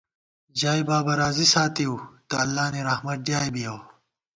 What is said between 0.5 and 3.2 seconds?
ژائےبابہ راضی ساتِؤ تہ اللہ نی رحمت